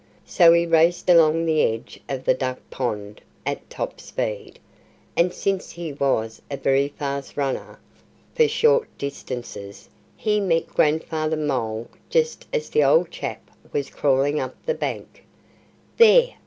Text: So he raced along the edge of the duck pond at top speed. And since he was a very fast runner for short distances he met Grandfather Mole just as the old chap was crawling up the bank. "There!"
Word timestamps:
So 0.25 0.51
he 0.53 0.65
raced 0.65 1.11
along 1.11 1.45
the 1.45 1.61
edge 1.61 1.99
of 2.09 2.23
the 2.25 2.33
duck 2.33 2.57
pond 2.71 3.21
at 3.45 3.69
top 3.69 3.99
speed. 3.99 4.57
And 5.15 5.31
since 5.31 5.69
he 5.69 5.93
was 5.93 6.41
a 6.49 6.57
very 6.57 6.87
fast 6.87 7.37
runner 7.37 7.77
for 8.33 8.47
short 8.47 8.89
distances 8.97 9.87
he 10.17 10.39
met 10.39 10.65
Grandfather 10.69 11.37
Mole 11.37 11.87
just 12.09 12.47
as 12.51 12.71
the 12.71 12.83
old 12.83 13.11
chap 13.11 13.51
was 13.71 13.91
crawling 13.91 14.39
up 14.39 14.55
the 14.65 14.73
bank. 14.73 15.23
"There!" 15.97 16.29